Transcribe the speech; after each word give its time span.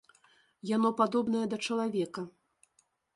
Яно 0.75 0.89
падобнае 1.01 1.41
да 1.51 1.57
чалавека. 1.67 2.21